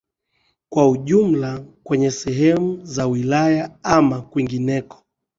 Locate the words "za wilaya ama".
2.83-4.21